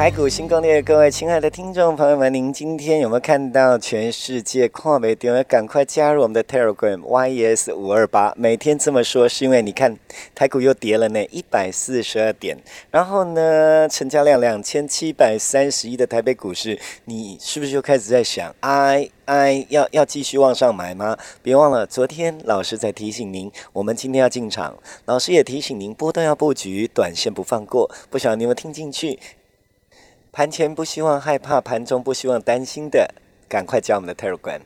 [0.00, 5.28] 台股新攻略，各位亲爱的听众朋友们，您今天有没有看到全世界跨媒体？
[5.46, 8.32] 赶快加入我们的 Telegram YES 五二八。
[8.34, 9.98] 每天这么说，是因为你看
[10.34, 12.56] 台股又跌了呢，一百四十二点。
[12.90, 21.18] 然后呢，成交量两千七百三十亿的台北股市，你是不是就开始在想，哎哎，要要继续往上买吗？
[21.42, 24.78] 别忘了，昨天老师在提醒您，我们今天要进场。
[25.04, 27.90] 老师也提醒您，波段要布局，短线不放过。
[28.08, 29.18] 不晓得你有没有听进去？
[30.32, 33.12] 盘前不希望害怕，盘中不希望担心的，
[33.48, 34.60] 赶快加我们的 Telegram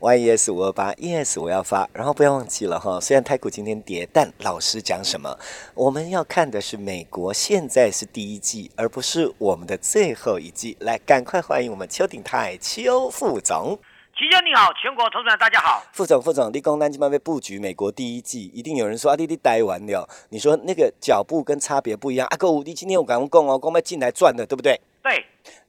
[0.00, 2.98] YES 五二八 ES 我要发，然后不要忘记了哈。
[2.98, 5.38] 虽然台股今天跌，但老师讲什么？
[5.74, 10.78] 我们要看的是美国现在是第一季，而不是我们的最后一季。
[10.80, 13.78] 来，赶快欢迎我们邱鼎泰邱副总。
[14.14, 15.82] 齐兄你好，全国投资者大家好。
[15.92, 20.08] 副总，副总，立功单今晚被布局美国第一季，一定有人说阿弟弟呆完了。
[20.30, 22.26] 你说那个脚步跟差别不一样。
[22.30, 24.80] 阿哥五弟今天我敢讲哦，公要进来赚的，对不对？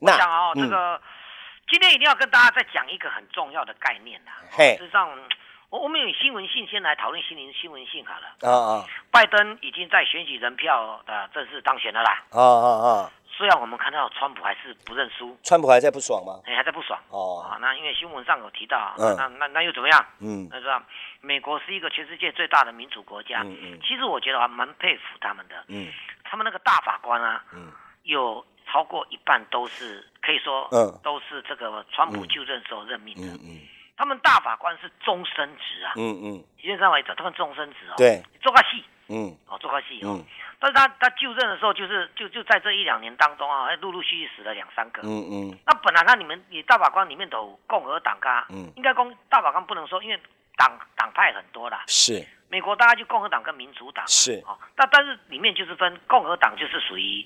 [0.06, 1.02] 对，我想哦，这个
[1.70, 4.32] 今天一定要跟大家再讲一个很重要的概念呐。
[4.52, 5.10] 嘿，事实上，
[5.70, 8.28] 我我们用新闻性先来讨论新闻新闻性好了。
[8.42, 12.24] 啊啊，拜登已经在选举人票的正式当选了啦。
[12.32, 13.12] 啊啊啊！
[13.36, 16.40] 虽然我们看到川普还是不认输，川普还在不爽吗？
[16.46, 17.00] 哎，还在不爽。
[17.10, 20.06] 哦，啊，那因为新闻上有提到，嗯那那那又怎么样？
[20.20, 20.84] 嗯那是吧？
[21.22, 23.42] 美国是一个全世界最大的民主国家。
[23.42, 25.56] 嗯嗯其实我觉得还蛮佩服他们的。
[25.70, 25.88] 嗯
[26.24, 27.72] 他们那个大法官啊，嗯
[28.04, 31.00] 有超过一半都是可以说，嗯。
[31.04, 33.28] 都是这个川普就任时候任命的。
[33.34, 33.60] 嗯嗯
[33.96, 38.84] 他们大法官是终身职啊，嗯嗯，现在为止他们终身职哦。，对，做个戏。
[39.08, 39.38] 嗯。
[39.48, 40.18] 哦，做个戏哦。
[40.18, 40.26] 嗯。
[40.60, 45.04] 但是他他就任的时候，就是就就在这一两年当中啊，哎陆陆续续死了两三个。
[45.04, 45.60] 嗯嗯。
[45.68, 48.72] 那本来那你们你大法官里面都有共和党噶，嗯。
[48.76, 50.20] 应该公大法官不能说，因为
[50.58, 51.84] 党党派很多啦。
[51.88, 52.26] 是。
[52.50, 54.44] 美国大家就共和党跟民主党是。
[54.48, 57.26] 哦，那但是里面就是分共和党就是属于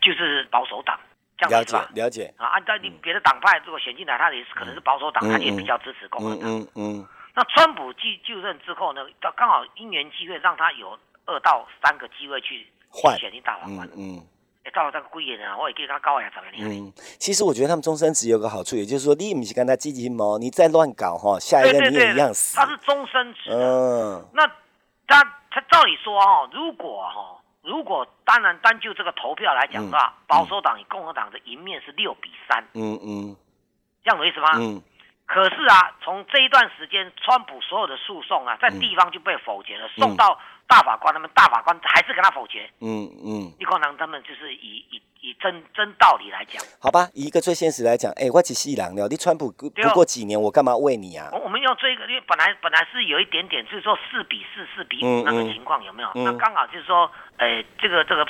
[0.00, 0.98] 就就是保守党
[1.38, 1.88] 这样了解吧？
[1.94, 6.50] 了解，啊，按照你别的党派如果选进来，他也是可能是保守党，嗯他也比较支持共和嗯党。
[6.50, 14.16] 嗯嗯那川普继就任之后呢，刚刚好因缘机会让他有二到三个机会去换选进大法官嗯。
[14.16, 14.26] 嗯
[14.62, 16.68] 哎，到了这个贵人啊，我也给他高呀，怎么样？
[16.68, 22.58] 嗯，其实我觉得他们终身职有个好处，也就是说，你不是跟他积极谋，你再乱搞哈，下一对对任你也一样死。
[22.58, 23.48] 他是终身职。
[23.50, 24.46] 嗯那
[25.08, 27.39] 他他照理说哦，如果哈、
[27.70, 33.36] 如果当然单就这个投票来讲的话，保守党与共和党的赢面是六比三，嗯嗯。
[34.02, 34.48] 这样有意思吗？
[34.56, 34.82] 嗯。
[35.24, 40.36] 可是啊，从这一段时间，川普所有的诉讼啊，在地方就被否决了，送到
[40.70, 42.70] 大法官，他们大法官还是给他否决。
[42.80, 51.38] 嗯嗯，立光堂他们就是以以以真真道理来讲，好吧，以一个最现实来讲，哎，我只是一狼了，你川普不过几年，我干嘛为你啊我？
[51.40, 56.08] 我们要追一个，因为本来本来是有一点点，就是说四比四、四比嗯五那个嗯情况有没有？
[56.14, 58.24] 嗯那刚好就是说，呃，这个这个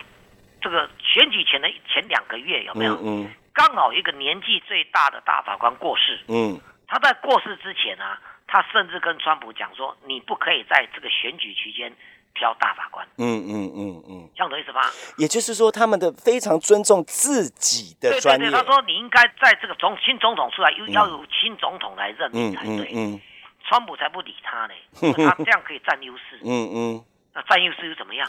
[0.63, 2.95] 这个选举前的前两个月有没有？
[2.95, 6.59] 嗯嗯刚好一个年纪最大的大法官过世，嗯
[6.89, 11.93] 他在过世之前啊，他甚至跟川普讲说，你不可以在这个选举期间
[12.35, 14.81] 挑大法官，嗯嗯嗯嗯，这样懂意思吗？
[15.19, 22.91] 也就是说，他们的非常尊重自己的对对对，他说你应该在这个总新总统出来，又要有新总统来任命嗯才对。
[22.93, 23.21] 嗯嗯
[23.69, 24.75] 川普才不理他呢，
[25.15, 26.41] 他这样可以占优势。
[26.43, 27.05] 嗯嗯，
[27.35, 28.27] 那占优势又怎么样？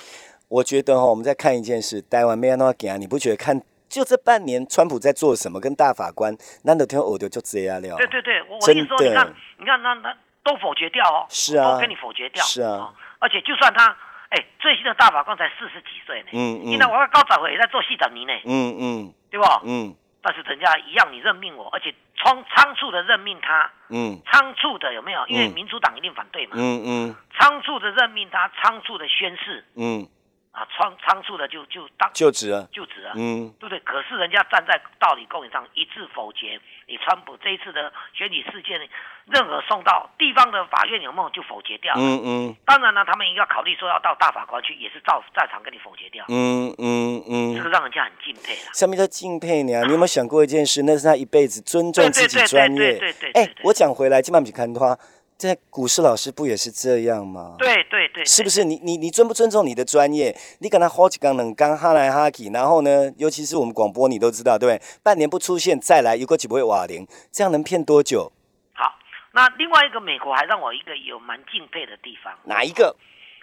[0.49, 5.59] 我觉得哈，我们在看一件事，台湾没安诺给啊，你不觉得看就这半年，川普在做什么？
[5.59, 7.95] 跟大法官难得听耳朵就这样了。
[7.97, 13.95] 对对对，我我跟你说，你看，你看那那都否决掉哦，是啊都给你否决掉，是啊哦，而且就算他，
[14.29, 16.69] 哎，最新的大法官才四十几岁呢，嗯嗯。
[16.71, 19.13] 现在我要高早回也在做系长尼呢，嗯嗯。
[19.29, 19.45] 对不？
[19.63, 19.95] 嗯。
[20.23, 24.19] 但是人家一样，你任命我，而且仓仓促的任命他，嗯。
[24.25, 25.25] 仓促的有没有？
[25.27, 25.53] 因为嗯。
[25.53, 27.15] 民主党一定反对嘛，嗯嗯。
[27.37, 29.63] 仓促的任命他，仓促的宣誓。
[29.75, 30.07] 嗯，
[30.51, 32.67] 啊，仓仓促的就就当就职了。
[32.71, 33.13] 就职了。
[33.15, 33.53] 嗯。
[33.59, 33.79] 对不对？
[33.81, 36.59] 可是人家站在道理公允上一致否决，
[36.91, 38.77] 你川普这一次的选举事件，
[39.25, 42.01] 任何送到地方的法院有没有就否决掉了？
[42.01, 47.55] 嗯嗯当然了，他们也要考虑说要到大法官去，也是照在场跟你否决掉，嗯嗯嗯。
[47.55, 48.71] 这个让人家很敬佩了。
[48.73, 49.83] 下面叫敬佩你啊！
[49.85, 50.83] 你有没有想过一件事？
[50.83, 52.77] 那是他一辈子尊重自己对对对专业。
[52.77, 54.97] 对对对对哎，我讲回来，今晚不看的话，
[55.37, 57.55] 这股市老师不也是这样吗？
[57.57, 60.35] 对对对，是不是你你你尊不尊重你的专业？
[60.59, 64.81] 你跟他好几缸冷刚哈来哈去，然后呢，尤其是我们广播，你都知道对不对？
[65.03, 68.31] 半年不出现再来，有个几不会瓦零，这样能骗多久？
[68.73, 68.95] 好。
[69.33, 72.95] 那另外一个美国还让我一个有蛮敬佩的地方，哪一个？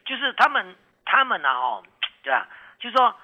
[0.04, 1.82] 就是他们他们呢、哦，
[2.22, 2.46] 对吧？
[2.78, 3.14] 就是说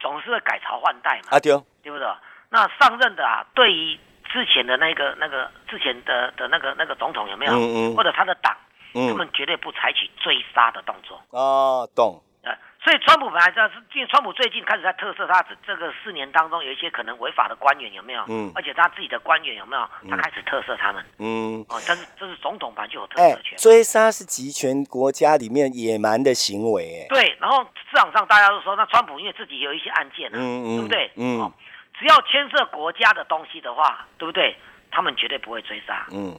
[0.00, 2.06] 总是会改朝换代嘛，阿丢，对不对？
[2.48, 3.96] 那上任的啊，对于
[4.32, 8.56] 之前的那个那个之前的的那个那个总统有没有，嗯嗯或者他的党，
[8.92, 11.20] 他嗯，们绝对不采取追杀的动作。
[11.30, 12.52] 哦，懂，呃，
[12.82, 18.24] 所以川普本来这是，因为川普最近开始在特赦他这这个四年当中有一些可能违法的官员有没有？
[18.28, 19.88] 嗯而且他自己的官员有没有？
[20.10, 21.04] 他开始特赦他们。
[21.18, 31.10] 嗯，哦，但是这是总统本来就有特哎色权。，追杀是集权国家里面野蛮的行为，哎，对，然后市场上大家都说，那川普因为自己有一些案件啊，嗯嗯对不对？
[31.16, 31.52] 嗯哦，
[31.98, 34.56] 只要牵涉国家的东西的话，对不对？
[34.90, 36.06] 他们绝对不会追杀。
[36.10, 36.34] 嗯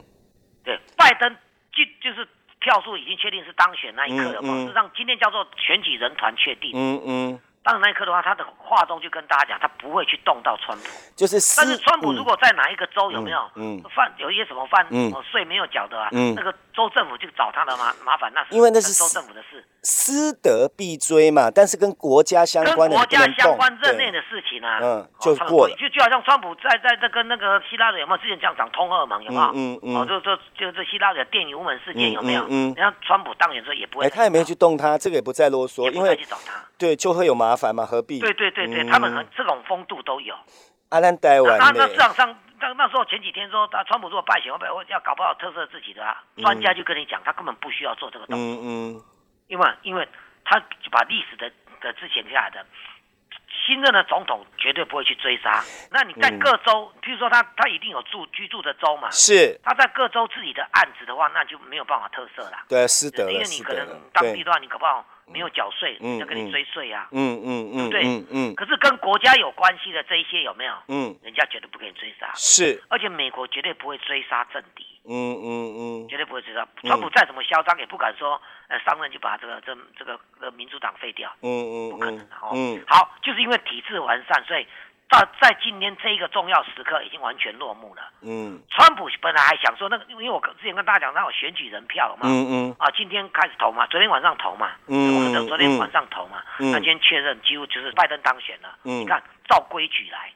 [0.66, 1.34] 对，拜登
[1.72, 2.28] 就就是
[2.62, 4.62] 票数已经确定是当选那一刻了嘛，嗯嗯。
[4.62, 6.72] 事实上今天叫做选举人团确定。
[6.74, 10.86] 嗯嗯，当然那一刻的话，他的话中就跟大家讲，他不会去动到川普。
[11.16, 15.12] 就是但是川普如果在哪一个州嗯有没有嗯犯有一些什么犯嗯。
[15.12, 29.52] 呃税没有缴的啊嗯，那个州政府就找他的麻麻烦，那是因为那是州政府的事，私德必追嘛，但是跟国家相关的国家相关任对内的事情啊，嗯就过了就就好像川普在在这跟那个希拉里有没有之前这样讲通俄门有没有？
[29.54, 32.42] 嗯嗯嗯哦，就就就这希拉里的电油门事件有没有？
[32.44, 36.54] 嗯嗯嗯然后川普当选之后也不会他也没有去动他，这个也不再啰嗦，因为去找他。
[36.78, 38.20] 对就会有麻烦嘛，何必？
[38.20, 40.34] 对对对对，嗯他们很这种风度都有。
[40.90, 41.96] 啊，咱台湾那那市？
[41.96, 46.24] 场上，那那时候前几天说，他川普如果败选，会不会要搞不好特色自己的啊？
[46.38, 49.04] 专家就跟你讲，他根本不需要做这个动作，嗯嗯
[49.48, 50.08] 因为因为
[50.46, 52.66] 他就把历史的的之前下来的。
[53.68, 55.62] 新任的总统绝对不会去追杀。
[55.92, 62.58] 那你在嗯各州，譬如说他他一定有住居住的州嘛，是，他在各州自己的案子的话，那就没有办法特色了。
[62.68, 67.08] 对，是的，因为你可能当地的话，你搞不好没有缴税，嗯要跟你嗯追税啊。
[67.12, 70.74] 嗯嗯嗯对嗯嗯可是跟国家有关系的这一些有没有？
[70.88, 74.86] 嗯，人家绝对不给你追杀，是，而且美国绝对不会追杀政敌。
[75.04, 75.48] 嗯嗯
[76.06, 76.68] 嗯，绝对不会追杀。
[76.84, 82.52] 川普再怎么嚣张，也不敢说，呃，上任就把这个这这个呃民主党废掉，嗯嗯不可能的哦。
[82.54, 84.68] 嗯好，就是因为体制完善，所以
[85.12, 88.02] 到在今天这一个重要时刻已经完全落幕了。
[88.22, 98.74] 嗯川普本来还想说，那个因为我之前跟大家讲，他有选举人票嘛，嗯嗯啊，今天开始投嘛，昨天晚上投嘛，嗯我们等昨天晚上投嘛，嗯那今天确认几乎就是拜登当选了。
[98.86, 100.32] 嗯你看，照规矩来，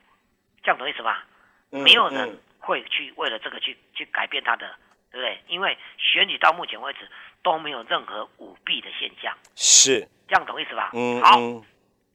[0.62, 1.24] 这样懂意思吧？
[1.72, 4.76] 嗯，没有人嗯会去为了这个去去改变他的，
[5.10, 5.42] 对不对？
[5.48, 7.10] 因为选举到目前为止
[7.42, 10.90] 都没有任何舞弊的现象，是，这样懂意思吧？
[10.94, 11.64] 嗯好，嗯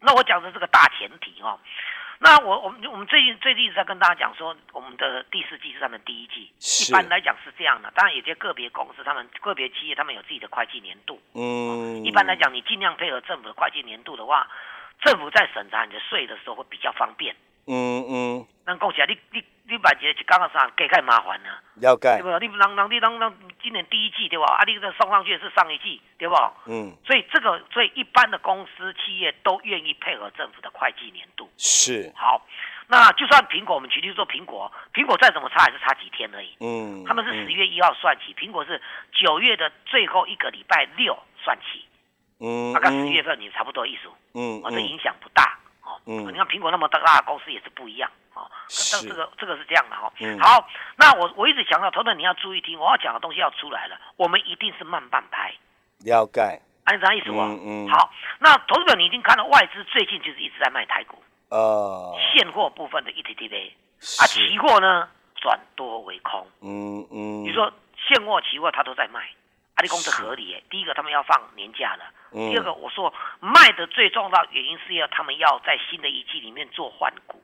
[0.02, 1.58] 那我讲的这个大前提哦。
[2.22, 6.52] 那我我们我们最近最近一直在跟大家讲说，我们的第四季是他们第一季，
[6.86, 7.90] 一般来讲是这样的。
[7.94, 11.18] 当然，有些个别公司、他们个别企业，他们有自己的会计年度。
[11.32, 14.46] 嗯，一般来讲，你尽量配合政府的会计年度的话，
[15.00, 17.34] 政府在审查你的税的时候会比较方便。
[17.66, 21.62] 嗯嗯，咱讲起来，你你你把一个一讲到啥，加太麻烦啊。
[21.76, 22.38] 了解对，不？
[22.38, 24.46] 你人人你人人今年第一季对吧？
[24.58, 26.34] 啊，你这送上去是上一季对不？
[26.66, 31.50] 嗯所以这个，所以一般的公司企业都愿意配合政府的会计年度。
[31.56, 32.44] 是，好，
[32.88, 36.56] 那就算苹果，我们举例说苹果，苹果再怎么差也是差几天而已。
[36.60, 38.80] 嗯，他们是十月一号算起，苹果是
[39.12, 41.86] 九月的最后一个礼拜六算起，
[42.40, 44.10] 嗯，大概十月份你差不多意思。
[44.34, 45.58] 嗯，哦，这嗯影响不大。
[45.90, 48.10] 哦，嗯你看苹果那么大的公司也是不一样。
[48.32, 50.12] 哦，是但这个这个是这样的哦。
[50.20, 55.52] 嗯好，那我我一直强调，头等你要注意听，我要讲的东西要出来了，我们一定是慢半拍。
[56.04, 57.40] 了解，按啥意思不？
[57.40, 61.20] 嗯嗯好，那投资者你已经看到外资最近就是一直在卖台股，
[61.50, 63.72] 呃，现货部分的 ETTV
[64.20, 66.46] 啊，期货呢转多为空。
[66.62, 69.28] 嗯嗯，你说现货、期货它都在卖，
[69.80, 70.62] 啊，你公司合理耶。
[70.68, 72.50] 第一个，他们要放年假了；嗯。
[72.50, 77.42] 第二个，我说卖的最重要原因是要他们要在新的一季里面做换股，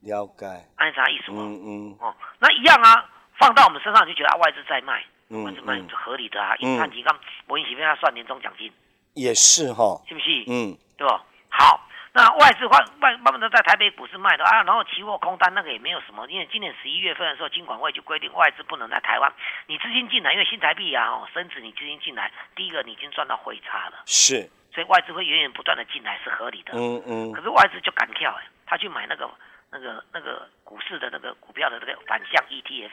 [0.00, 1.42] 了解，按啥意思嘛？
[1.42, 1.96] 嗯嗯。
[2.00, 3.04] 哦，那一样啊，
[3.38, 5.88] 放到我们身上就觉得啊外资在卖，嗯外资卖嗯。
[5.90, 6.58] 是合理的啊，嗯。
[6.60, 8.72] 因为看几刚我一起跟他算年终奖金，
[9.14, 10.44] 也是哈，是不是？
[10.46, 10.76] 嗯。
[10.96, 11.22] 对吧？
[11.48, 19.32] 好，那外资换外慢慢的在台北股市卖的啊，然后期货空单那个也没有什么，因为今年十一月份的时候，金管会就规定外资不能在台湾，
[19.66, 26.74] 你资金进来，因为新台币啊哦升值，你资金进来，第一个你已经赚到汇差了，是，所以外资会源源不断的进来是合理的。
[26.74, 29.30] 嗯嗯可是外资就敢跳哎，他去买那个
[29.70, 32.90] 那个那个股市的那个股票的这个反向 ETF，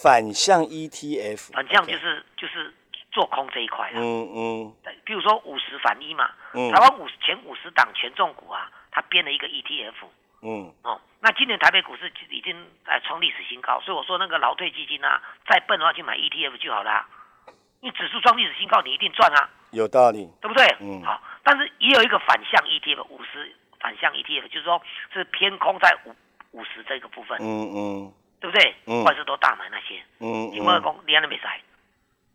[0.00, 2.72] 反向 ETF，反向就是就是
[3.14, 3.98] 做空这一块的。
[3.98, 4.74] 嗯嗯。
[4.82, 6.70] 对，比如说五十反一嘛，嗯。
[6.72, 9.94] 台湾五前五十档权重股啊，它编了一个 ETF
[10.42, 10.74] 嗯。
[10.82, 11.00] 哦。
[11.20, 12.54] 那今年台北股市已经
[12.84, 17.08] 哎创历史新高，所以我说那个劳退基金啊，再笨的话去买 ETF 就好啦。
[17.80, 20.66] 你指数创历史新高，你一定赚啊，有道理，对不对？
[20.80, 21.02] 嗯。
[21.02, 26.14] 好，但是也有一个反向 ETF 五十反向 ETF，就是说是偏空在五
[26.50, 28.12] 五十这个部分，嗯嗯。
[28.40, 28.74] 对不对？
[28.86, 29.02] 嗯。
[29.04, 31.42] 外资都大买那些，嗯因为公你安尼没使，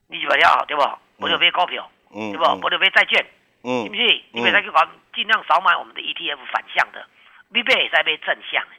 [0.10, 0.84] 你就买了对不？
[1.18, 2.44] 我就买股票，嗯对不？
[2.64, 3.26] 我就买债券。
[3.62, 4.02] 嗯是不是？
[4.32, 7.06] 你别再去搞，尽量少买我们的 ETF 反向的，
[7.50, 8.76] 你别使买正向的，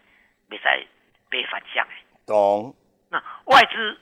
[0.49, 0.83] 别在
[1.31, 1.93] 买反向的。
[2.27, 2.75] 懂，
[3.11, 4.01] 那外资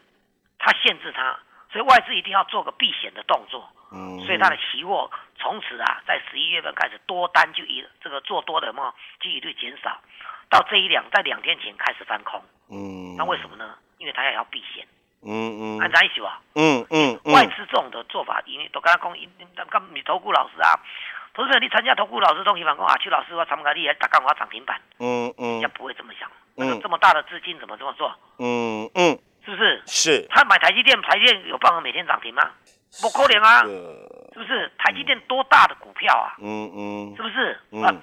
[0.57, 1.37] 它限制它，
[1.73, 10.01] 所以外资一定要做个避险的动作，嗯，所以它的期货从此啊，在十一月份开始多单就一这个做多的嘛，就一律减少，
[10.49, 13.77] 到这一两在两天前开始翻空，嗯，那为什么呢？
[13.99, 14.87] 因为它也要避险，
[15.23, 16.41] 嗯嗯按咱一起吧。
[16.55, 19.29] 嗯嗯外资这种的做法，因为都跟他讲，因
[19.71, 20.79] 跟你投顾老师啊，
[21.35, 26.29] 投资者你参加投顾老师东西反讲啊，去老师我参加你也打干我涨停板，嗯嗯人家不会这么想。
[26.29, 28.13] 嗯那个这么大的资金怎么这么做？
[28.41, 29.81] 嗯嗯，是不是？
[29.87, 32.51] 是，他买台积电，台积电有办法每天涨停吗？
[33.01, 33.95] 不可能啊，呃，
[34.33, 34.69] 是不是？
[34.77, 36.35] 台积电多大的股票啊？
[36.43, 37.61] 嗯嗯是不是？
[37.71, 37.95] 嗯啊，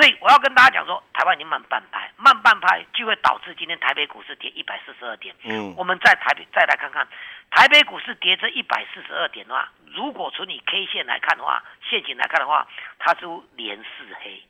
[0.00, 5.34] 所以我要跟大家讲说，台湾已经慢半拍，慢半拍就会导致今天台北股市跌一百四十二点。
[5.42, 5.74] 嗯。
[5.76, 7.06] 我们在台北再来看看，
[7.50, 12.66] 台北股市跌这一百四十二点的话，如果从你 K 线来看的话，线型来看的话，
[12.98, 13.26] 它是
[13.56, 14.42] 连四黑，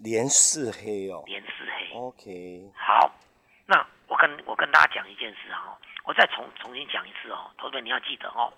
[0.00, 1.22] 连四黑哦。
[1.26, 1.94] 连四黑。
[1.94, 3.12] ，OK，好，
[3.66, 8.52] 那我跟我跟大家讲一件事啊哦，我再重重新讲一次哦，投资人你要记得哦，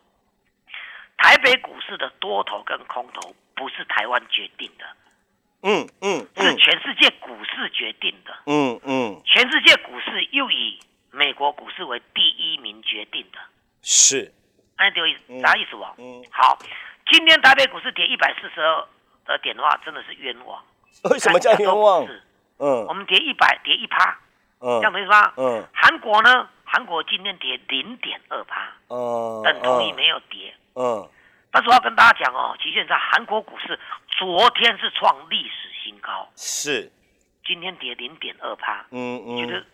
[1.19, 4.87] 台北股市的多头跟空头不是台湾决定的，
[5.63, 8.33] 嗯嗯是嗯全世界股市决定的。
[8.47, 10.79] 嗯嗯，全世界股市又以
[11.11, 13.39] 美国股市为第一名决定的，
[13.83, 14.33] 是，
[14.77, 15.95] 按这个意思嗯啥意思哦？
[15.99, 16.59] 嗯，好，
[17.11, 18.87] 今天台北股市跌一百四十二
[19.27, 20.63] 的点的话，真的是冤枉。
[21.11, 22.07] 为什么叫冤枉
[22.59, 24.19] 嗯我们跌一百，跌一趴，
[24.61, 25.33] 嗯这样没意思吗？
[25.37, 26.49] 嗯韩国呢？
[26.71, 30.55] 韩国今天跌零点二趴，嗯，等同于没有跌。
[30.75, 31.09] 嗯
[31.59, 33.77] 但是我要跟大家讲哦，其实在韩国股市
[34.17, 36.89] 昨天是创历史新高，是，
[37.45, 39.39] 今天跌零点二趴，嗯嗯。
[39.39, 39.67] 觉得嗯，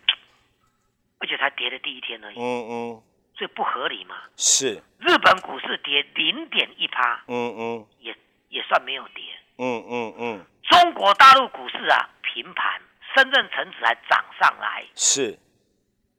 [1.21, 3.03] 而且才跌的第一天而已，嗯嗯。
[3.37, 4.15] 所以不合理嘛。
[4.35, 7.85] 是，日本股市跌零点一趴，嗯嗯。
[7.99, 8.17] 也
[8.49, 9.23] 也算没有跌。
[9.59, 10.45] 嗯嗯嗯。
[10.63, 12.81] 中国大陆股市啊平盘，
[13.13, 15.37] 深圳成指还涨上来，是，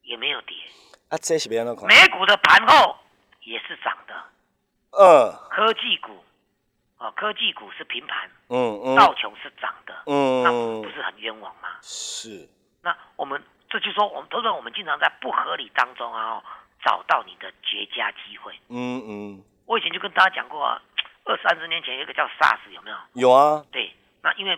[0.02, 0.56] 也没有跌。
[1.08, 2.96] 啊，这是别人看，美股的盘后
[3.40, 3.92] 也是涨。
[3.95, 3.95] 的，
[4.98, 6.24] 嗯科技股，
[6.98, 11.68] 哦，科技股是平盘，嗯嗯道琼是涨的，那嗯不是很冤枉吗？
[11.82, 12.48] 是，
[12.82, 16.42] 那我们这就说，我们投资我们经常在不合理当中啊，哦
[16.84, 18.52] 找到你的绝佳机会。
[18.68, 20.80] 嗯嗯我以前就跟大家讲过啊，
[21.24, 22.96] 二三十年前有一个叫 SARS 有没有？
[23.14, 24.56] 有啊，对，那因为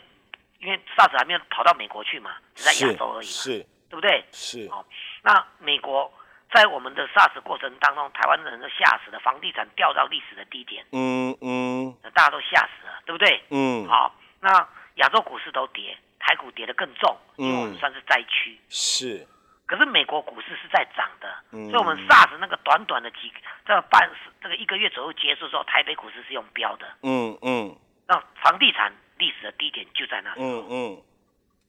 [0.61, 4.25] 因为 SARS 还没有跑到美国去嘛，只在亚洲而已嘛，是对不对？
[4.33, 4.85] 是，哦，
[5.23, 6.13] 那美国
[6.53, 13.43] 在我们的 SARS 过程当中，台湾人都吓死了，房地产掉到历史的低点，嗯嗯大家都吓死了，对不对？
[13.51, 18.59] 嗯好，那亚洲股市都跌，台股跌得更重，因为我们嗯算是灾区。
[18.69, 19.27] 是，
[19.67, 23.33] 可是美国股市是在涨的，嗯所以我们 SARS 那个短短的几
[23.67, 24.11] 这个半
[24.43, 27.77] 这个一个月左右结束之后，台北股市是用标的，嗯嗯
[28.07, 30.41] 那房地产历史的低点就在那里。
[30.43, 31.03] 嗯嗯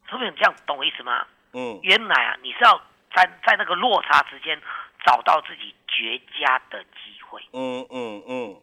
[0.09, 1.27] 是不是这样懂我意思吗？
[1.53, 2.81] 嗯原来啊，你是要
[3.15, 4.59] 在在那个落差之间
[5.05, 7.41] 找到自己绝佳的机会。
[7.53, 8.57] 嗯嗯嗯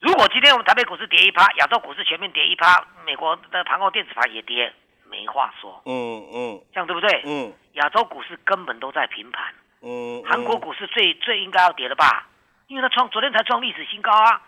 [0.00, 4.72] 如果今天我们台北股市跌一趴，亚洲股市全面跌一趴，美国的盘后电子盘也跌，
[5.10, 7.22] 没话说，嗯嗯这样对不对？
[7.24, 12.28] 嗯亚洲股市根本都在平盘，嗯，韩国股市最最应该要跌了吧？
[12.68, 14.40] 因为它创昨天才创历史新高啊，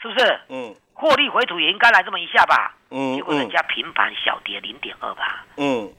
[0.00, 0.40] 是不是？
[0.48, 2.74] 嗯获利回吐也应该来这么一下吧？
[2.90, 5.92] 嗯结果人家平盘小跌零点二吧，嗯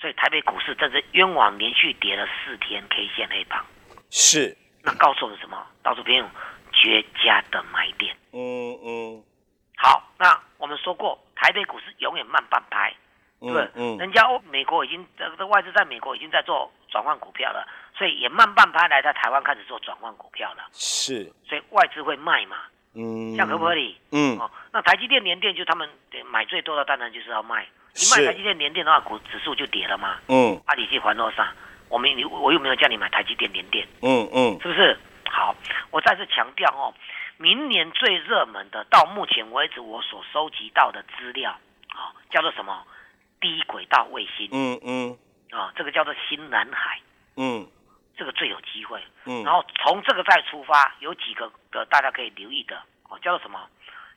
[0.00, 3.64] 所以台北股市真是冤枉连续跌了四天 K 线黑棒。
[4.10, 5.66] 是，那告诉我们什么？
[5.82, 6.24] 告诉朋友
[6.72, 8.16] 绝佳的买点。
[8.32, 9.24] 嗯嗯
[9.76, 12.94] 好，那我们说过，台北股市永远慢半拍，
[13.40, 13.96] 对不对嗯？
[13.96, 22.56] 嗯人家欧美国已经这个外资在美国已经在做转换股票了，所以也慢半拍来在台湾开始做转换股票了，是，所以外资会卖嘛，
[22.94, 23.98] 嗯，这样合不合理？
[24.12, 27.66] 嗯哦，那台积电、联电就他们呃买最多的，当然就是要卖。
[27.98, 30.18] 一是卖台积电、联电的话，股指数就跌了嘛。
[30.28, 31.44] 嗯啊，你去还多少？
[31.88, 33.86] 我们你我又没有叫你买台积电、联电。
[34.02, 34.96] 嗯嗯是不是？
[35.28, 35.54] 好，
[35.90, 36.94] 我再次强调哦，
[37.38, 41.50] 明年最热门的，到目前为止我所收集到的资料，
[41.88, 42.84] 啊、叫做什么？
[43.40, 45.18] 低轨道卫星嗯嗯
[45.50, 47.00] 啊，这个叫做新南海，
[47.36, 47.66] 嗯
[48.16, 49.02] 这个最有机会。
[49.26, 53.60] 嗯，然后从这个再出发，有几个的大家可以留意的哦，叫做什么？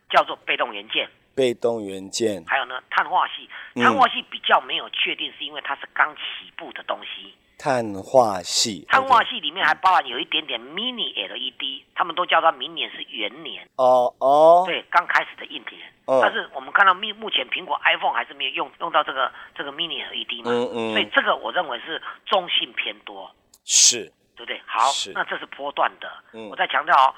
[0.09, 3.49] 叫做被动元件，被动元件，还有呢碳化系。
[3.75, 7.33] 嗯碳化系比较没有确定，是因为它是刚起步的东西。
[7.57, 15.77] 碳化系，碳化系里面还包含有一点点 mini LED，他们都叫它明年是元年，哦哦，对，刚开始的硬体。
[16.07, 23.31] 嗯但是我们看到目目前苹果 iPhone 还是没有用用到这个这个 mini LED 嘛，嗯嗯所以嗯，这个我认为是中性偏多。
[23.63, 24.59] 是，对不对？
[24.65, 26.11] 好，那这是波段的。
[26.33, 27.13] 嗯我再强调哦，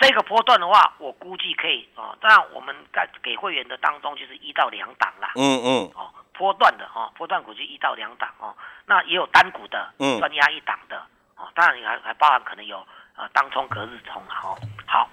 [0.00, 2.16] 这个波段的话，我估计可以哦。
[2.20, 5.32] 当然，我们在给会员的当中就是一到两档啦。
[5.36, 8.54] 嗯嗯哦，波段的哦，波段股就一到两档哦。
[8.86, 10.96] 那也有单股的，嗯专压一档的
[11.36, 11.48] 哦。
[11.54, 12.84] 当然，还还包含可能有
[13.16, 14.40] 呃当冲、隔日冲啊。
[14.42, 15.08] 哦，好，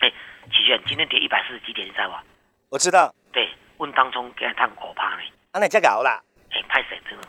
[0.00, 0.10] 哎，
[0.50, 2.22] 齐炫，今天跌一百四十几点，你知道吧？
[2.70, 5.22] 我知道，对，问当冲给他探五趴呢。
[5.52, 6.22] 啊，那加搞啦。
[6.50, 7.22] 哎，拍谁这个？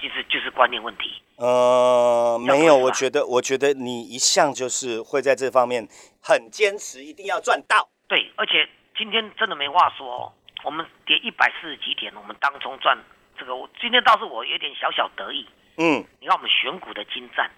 [0.00, 1.22] 就是就是观念问题。
[1.36, 5.86] 呃，没有，我觉得，我觉得你一向就是会在这方面
[6.22, 7.88] 很坚持，一定要赚到。
[8.08, 10.32] 对，而且今天真的没话说、哦，
[10.64, 12.98] 我们跌一百四十几点，我们当中赚
[13.38, 15.46] 这个，我今天倒是我有点小小得意。
[15.78, 17.50] 嗯你看我们选股的精湛，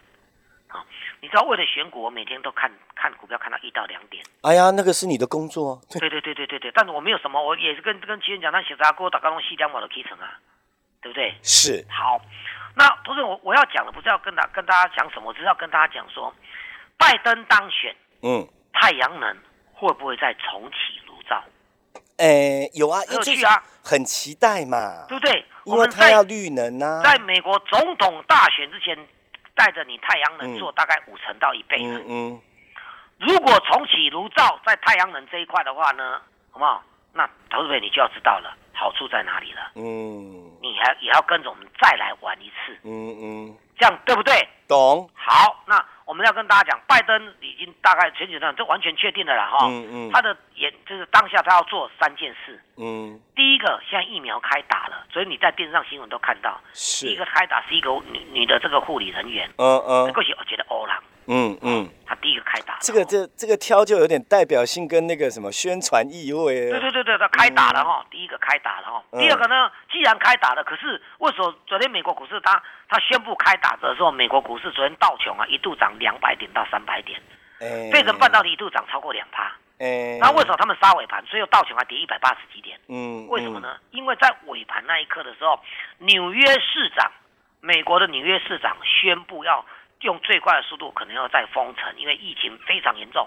[0.69, 0.85] 啊，
[1.21, 4.23] 你知道为了选股，我每天都看看股票看到一到两点。
[4.43, 10.39] 哎呀，那个是你的工作，对，对对对对对对，但是我没有什么，我也是跟跟齐人讲，那写杂锅打高东西两我的提成啊，
[11.03, 11.35] 对不对？
[11.43, 12.21] 是，好，
[12.75, 16.33] 那同时我我要讲的不是要跟大跟大家讲什么，我只是要跟大家讲说，
[16.97, 19.37] 拜登当选，嗯，太阳能
[19.75, 21.43] 会不会再重启炉灶？
[22.19, 25.45] 哎，有啊，有趣啊，很期待嘛，对不对？
[25.65, 28.97] 因为我们在它要绿能啊，在美国总统大选之前，
[29.55, 31.77] 带着你太阳能嗯做大概五成到一倍。
[31.83, 32.41] 嗯嗯，
[33.19, 36.21] 如果重启炉灶在太阳能这一块的话呢，
[36.53, 36.83] 好不好？
[37.13, 39.73] 那投资者你就要知道了，好处在哪里了。
[39.75, 40.51] 嗯。
[40.63, 44.33] 你还也要跟着我们再来玩一次，嗯嗯，这样对不对？
[44.69, 49.67] 懂，好，那我们要跟大家讲，拜登已经大概前几段这完全确定了啦哈。
[49.67, 50.11] 嗯嗯。
[50.13, 52.63] 他的也就是当下他要做三件事。
[52.77, 60.07] 嗯，第一个，现在疫苗开打了，所以你在电视上新闻都看到，第一是个，开打是一个女女的这个护理人员，嗯嗯。
[60.07, 62.77] 这个是我觉得欧郎，嗯嗯，他第一个开打。
[62.81, 69.03] 这个这这个挑就有点代表性跟那个什么宣传意味对，对对对，他开打了哈，第一个开打了哈。
[69.13, 77.21] 嗯第二个呢，既然开打了，可是为什么昨天美国股市他他宣布开打的时候，美国股市昨天道琼啊一度涨两百点到三百点，
[77.61, 79.53] 哎费城半导体一度涨超过两趴。
[79.79, 82.79] 哎，那为什么他们杀尾盘，所以道琼还跌一百八十几点？
[82.89, 83.77] 嗯，为什么呢？
[83.91, 85.59] 因为在尾盘那一刻的时候，
[85.99, 87.11] 纽约市长，
[87.61, 89.65] 美国的纽约市长宣布要
[90.03, 93.27] 用最快的速度，可能要再封城，因为疫情非常严重。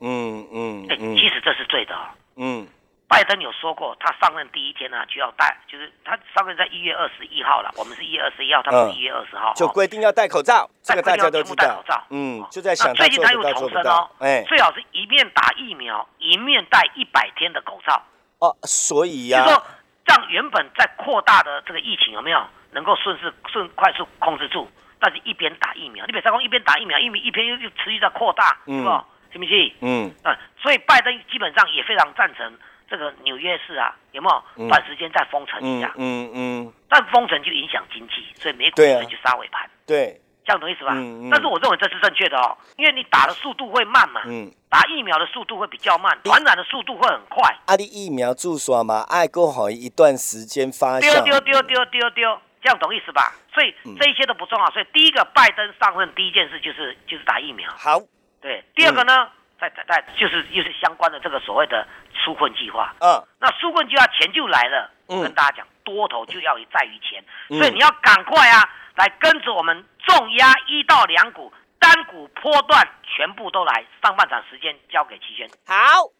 [0.00, 1.16] 嗯嗯哎，嗯。
[1.16, 1.94] 其实这是对的。
[1.94, 2.08] 哦。
[2.36, 2.66] 嗯。
[3.08, 8.96] 拜登有说过，他上任第一天呢、就要戴，就是他上任在一月二十一号了，我们是一月二十一号，他们是嗯。
[8.96, 11.66] 一月二十号，就哦规定要戴口罩，这个大家都知道。
[11.66, 18.02] 戴口罩，哦，嗯就在想最近他又重申哦，，哎最好是一面打疫苗，一面戴一百天的口罩，
[18.38, 19.62] 哦，所以呀，就说
[20.06, 24.66] 让原本在扩大的这个疫情有没有能够顺势顺快速控制住，
[25.02, 28.78] 但是一边打疫苗，你比如说一边打疫苗，疫苗一边又又持续在扩大，嗯。
[28.78, 29.04] 是不？
[29.32, 29.74] 信不信？
[29.80, 30.10] 嗯。
[30.22, 32.56] 啊，所以拜登基本上也非常赞成
[32.88, 34.44] 这个纽约市啊，有没有？
[34.56, 34.68] 嗯。
[34.68, 35.92] 短时间再封城一嗯下？
[35.96, 39.02] 嗯嗯，但封城就影响经济，所以美股对啊。
[39.02, 40.92] 就杀尾盘，对，这样懂意思吧？
[40.94, 41.30] 嗯嗯。
[41.32, 47.52] 但是我认为这是正确的哦，因为你打的速度会慢嘛，嗯，打疫苗的速度会比较慢，传染的速度会很快。
[47.66, 53.34] 啊，你疫苗注射嘛，爱够好一段时间发丢，丢丢丢丢丢，这样懂意思吧？
[53.52, 54.70] 所以嗯这一些都不重要。
[54.70, 57.70] 所以第一个，拜登上任第一件事就是就是打疫苗。
[57.72, 58.00] 好，
[58.40, 59.28] 对，第二个嗯呢，
[59.60, 62.94] 再再再就是又是相关的这个所谓的纾困计划。
[63.00, 68.62] 嗯那纾困计划钱就来了，跟大家讲，多头就要在于钱，嗯所以你要赶快啊，
[68.94, 73.84] 来跟着我们重压一到两股，单股波段全部都来。
[74.02, 75.48] 上半场时间交给齐轩。
[75.66, 76.10] 好。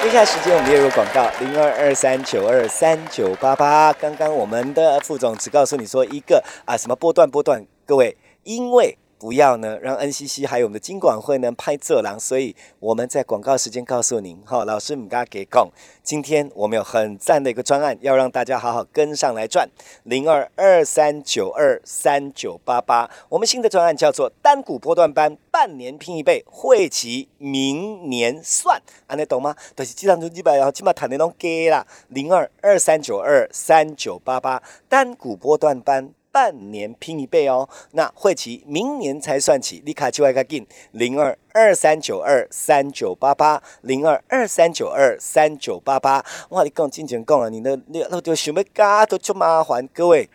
[0.00, 3.92] 接下来时间我们列入广告零二二三九二三九八八。
[3.92, 8.96] 刚刚我们的副总只告诉你说一个啊什么波段波段，各位因为。
[9.18, 15.68] 不要呢，让 NCC 还有我们的金管会呢拍这狼，所以我们在广告时间告诉您，哈、老师唔该给讲，
[16.04, 19.68] 今天我们有很赞的一个专案，要让大家好好跟上来赚，
[20.04, 29.56] 零二二三九二三九八八，我们新的专案叫做单股波段班，半年拼一倍，会期明年算，安尼懂吗？
[29.74, 36.14] 就是这张就基本上起码谈的拢给啦，零二二三九二三九八八，单股波段班。
[36.38, 37.68] 半年拼一倍哦。
[37.90, 46.24] 那会期明年才算起，你卡就爱个进零二二三九二三九八八零二二三九二三九八八。
[46.48, 50.30] 我跟你讲，之前讲啊，你的你那就想要加都就麻烦，各位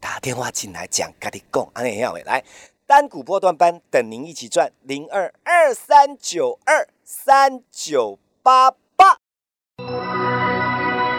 [0.00, 2.42] 打电话进来讲，跟你讲，安尼样的来。
[2.84, 9.18] 单股波段班等您一起赚，零二二三九二三九八八。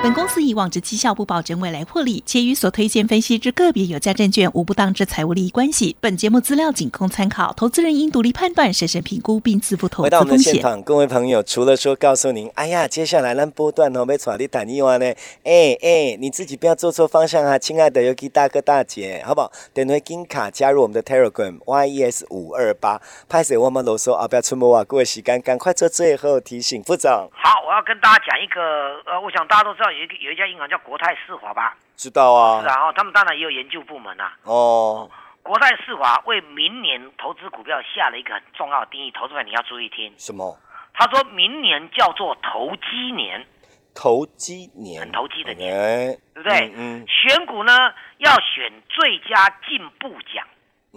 [0.05, 5.97] 本公司以往之绩效不保证未来获利，且与所推荐分析之个别有价证券无不当之财务利益关系。
[5.99, 10.53] 本节目资料仅供参考，投资人应独立判断、审慎评估并自负投资回到我们的风险。
[10.53, 15.07] 现场，各位朋友，除了说告诉您，哎呀，接下来咱波段哦，被传你打以外呢，
[15.43, 19.51] 哎哎，你自己不要做错方向啊，亲爱的尤其大哥大姐，好不好？
[19.73, 28.61] 等会金卡加入我们的 Telegram YES 五二八，拍摄我们啰嗦啊，不要出门啊，各位时间赶快做最后提醒，副总好，我要跟大家讲一个，
[29.09, 31.75] 呃，我想大家都知道有一个有一家银行叫国泰世华吧？
[31.95, 32.61] 知道啊？
[32.61, 34.37] 是啊，哦，他们当然也有研究部门啊。
[34.43, 35.09] 哦，
[35.41, 40.13] 国泰世华为明年投资股票下了一个很重要的定义，投资者你要注意听。
[40.17, 40.57] 什么？
[40.93, 43.45] 他说明年叫做投机年，
[43.93, 46.73] 投机年，很投机的年年，对不对？
[46.75, 47.73] 嗯选股呢
[48.17, 50.45] 要选最佳进步奖。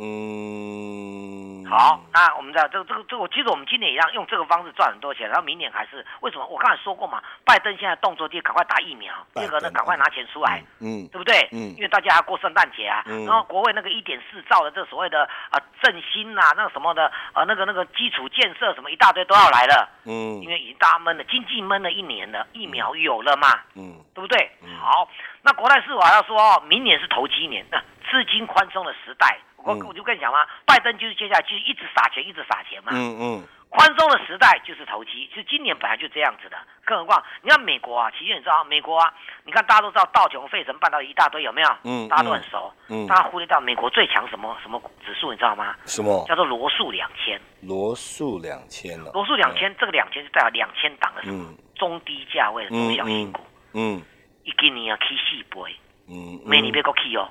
[0.00, 6.46] 嗯，好，那我们知道这个这个这个，其实我们今年一样用这个方式赚很多钱，然后明年还是为什么？
[6.46, 10.62] 我刚才说过嘛，拜登现在动作第一，赶快打疫苗；第二个呢，赶快拿钱出来。
[10.80, 11.48] 嗯对不对？
[11.50, 24.50] 嗯因为大家要过圣诞节啊，嗯然后国会那个一点四兆的这所谓的啊振兴呐、那个什么的啊那个那个基础建设什么一大堆都要来了，嗯因为已经大家闷了，经济闷了一年了，疫苗有了嘛，嗯对不对？
[24.80, 25.08] 好，
[25.42, 36.56] 那国泰世华要说哦，明年是投机年，那资金宽松的时代，我嗯我就跟你讲嘛，拜登就是接下来就是一直撒钱，一直撒钱嘛，嗯嗯宽松的时代就是投机，就今年本来就这样子的。
[36.86, 39.12] 更何况，你看美国啊，其实你知道美国啊，
[39.44, 41.68] 你看大家都知道道琼、费城半导体一大堆，有没有？
[41.84, 42.72] 嗯大家都很熟。
[42.88, 45.76] 嗯大家忽略到美国最强什么什么指数，你知道吗？
[45.84, 46.24] 什么？
[46.26, 47.38] 叫做罗素两千。
[47.60, 49.10] 罗素两千了。
[49.12, 51.44] 罗素两千，这个两千就代表两千档的什么？
[51.50, 53.42] 嗯中低价位的中小型股。
[53.74, 54.02] 嗯
[54.44, 55.76] 一今年啊起四倍，
[56.08, 57.28] 嗯，明年别个起哦。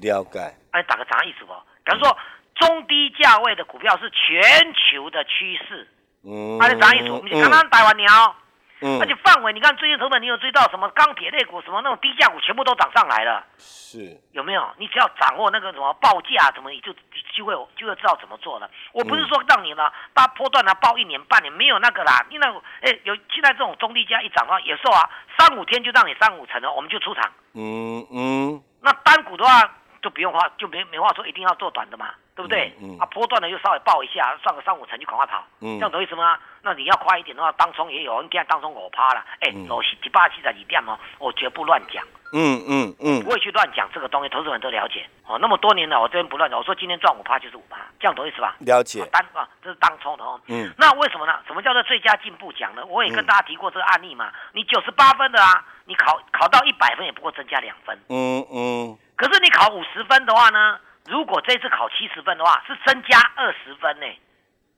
[0.00, 0.38] 了解。
[0.72, 1.52] 哎，打个啥意思不？
[1.84, 2.16] 比如说，
[2.54, 5.88] 中低价位的股票是全球的趋势，
[6.24, 7.20] 嗯，啊，你啥意思？
[7.24, 8.36] 你刚刚台湾鸟。
[8.84, 14.68] 嗯而且范围，你看最近成本，你有追到什么钢铁类股、什么那种低价股，全部都涨上来了，是有没有？
[14.76, 16.92] 你只要掌握那个什么报价，怎么你就
[17.32, 18.68] 就会就会知道怎么做了。
[18.90, 22.26] 我不是说让你呢大波段呢报一年半年，没有那个啦。
[22.30, 22.48] 因为
[22.80, 27.32] 哎有现在这种中低价一涨的话，有时候啊三五天就让你三五成了，我们就出场。
[27.54, 29.60] 嗯嗯那单股的话
[30.02, 32.72] 就不用话，就没没话说，一定要做短的嘛，对不对？
[32.80, 36.38] 嗯嗯啊，波段的就稍微报一下，赚个三五成就赶快跑，嗯这样懂意思吗？
[36.60, 45.38] 那你要快一点的话，当冲也有，你看当冲我趴了，哎、嗯我是一百七十二点哦，我绝不乱讲，嗯嗯嗯不会去乱讲这个东西，投资人都了解哦。
[45.38, 48.56] 那么多年了，我这边不乱讲，我说今天赚五趴就是五趴，这样懂意思吧？
[48.60, 49.08] 了解啊。
[49.12, 50.40] 单啊，这是当冲的哦。
[50.46, 51.38] 嗯那为什么呢？
[51.46, 52.84] 什么叫做最佳进步奖呢？
[52.86, 54.32] 我也跟嗯大家提过这个案例嘛。
[54.52, 57.98] 你九十八分的啊，你考考到一百分也不过增加两分。
[58.08, 64.06] 嗯嗯可是你考五十分的话呢，如果这次考七十分的话，是增加二十分呢。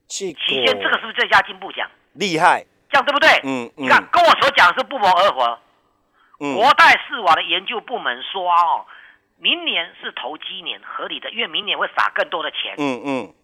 [0.09, 1.89] 这期间这个是不是最佳进步奖？
[2.15, 2.67] 厉害。
[2.91, 3.29] 这样对不对？
[3.45, 5.59] 嗯嗯你看跟我所讲的是不谋而合。
[6.45, 8.85] 嗯国泰世华的研究部门说哦，
[9.39, 12.75] 明年是投机年，合理的，因为明年会撒更多的钱。
[12.77, 13.35] 嗯嗯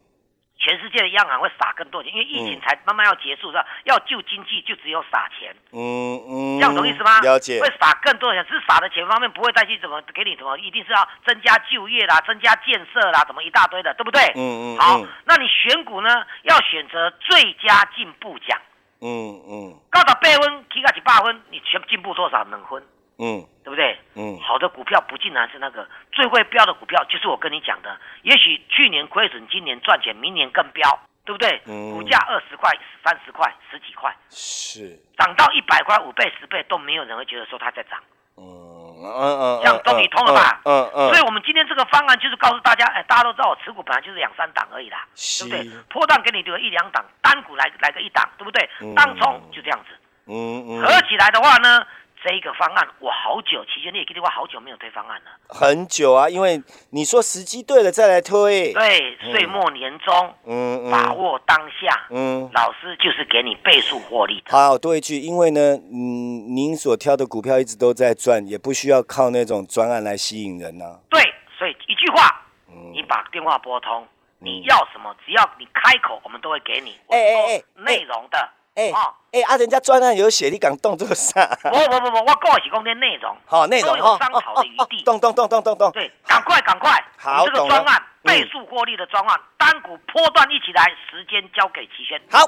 [0.63, 3.65] 全世界的央行会撒更多钱，因为疫情嗯才慢慢要结束，是吧？
[3.85, 7.19] 要救经济就只有撒钱，嗯嗯，这样懂意思吗？
[7.23, 7.67] 了解会。
[7.81, 14.21] 撒更多的钱，只是撒的钱方面不会再去怎么给你怎么，一定是要增加就业啦、增加建设啦，怎么一大堆的，对不对？
[14.37, 18.61] 嗯嗯好嗯，那你选股呢，要选择最佳进步奖，
[19.01, 22.45] 嗯嗯高达八分，提到一百分，你全进步多少？
[22.45, 22.83] 两分，
[23.19, 23.99] 嗯对不对？
[24.15, 27.99] 嗯好的股票不竟然是那个最会标的股票，就是我跟你讲的。
[28.23, 31.61] 也许去年亏损，今年赚钱，明年更标，对不对？
[31.67, 32.71] 嗯股价二十块、
[33.05, 37.99] 三十块、十几块，是涨到一百块、五倍、十倍都没有人会觉得说它在涨。
[38.37, 38.70] 嗯
[39.03, 45.07] 嗯嗯，这样终于通了吧嗯嗯，所以，我们今天这个方案就是告诉大家，哎，大家都知道我持股本来就是两三档而已啦，
[45.41, 45.83] 对不对？
[45.89, 48.95] 波段给你留个一两档，单股来来个一档，对不对嗯？
[48.95, 49.97] 当冲就这样子。
[50.27, 51.85] 嗯嗯合起来的话呢，
[52.23, 55.31] 这一个方案我好久，其实你也给我好久没有推方案了。
[55.49, 62.51] 很久啊，因为你说时机对了再来推，对，岁末年终，嗯嗯把握当下，嗯。
[62.53, 64.51] 老师就是给你倍数获利的。
[64.51, 71.23] 好，多一句，因为呢，嗯，您所挑的股票一直都在赚，也不需要靠那种专案来吸引人呐、对，
[71.59, 74.07] 所以一句话，嗯你把电话拨通，
[74.39, 76.97] 你要什么，只要你开口，我们都会给你。
[77.09, 81.47] 哎哎哎内容的，哎哦哎啊，人家专案有写，你敢动这个啥？
[81.63, 92.21] 不不不不，我讲的是讲的内容，好，内容都有商讨的余地动动动动动动，对，赶快赶快，好这个专案嗯倍数获利的专案，单股波段一起来，时间交给齐轩。
[92.31, 92.47] 好。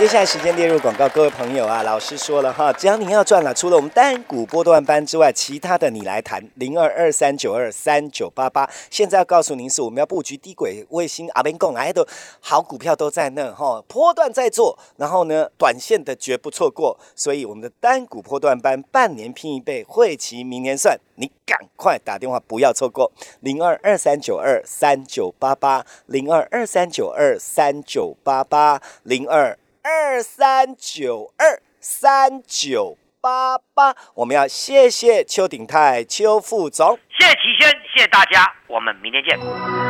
[0.00, 8.66] 接下来时间列入广告，各位朋友啊，老师说了哈，只要您要赚了，除了我们单股波段班之外，其他的你来谈零二二三九二三九八八。
[8.88, 12.08] 现在要告诉您是我们要布局低轨卫星阿边贡来的
[12.40, 16.98] 好股票都在那哈，波段在做，然后呢，短线的绝不错过。
[17.14, 29.58] 所以我们的单股波段班半年拼一倍，会期明年算，你赶快打电话，不要错过零二二三九二三九八八零二二三九二三九八八零二。
[29.82, 36.98] 二三九二三九八八，我们要谢谢邱鼎泰邱副总。
[37.18, 39.89] 谢谢齐轩，谢谢大家，我们明天见。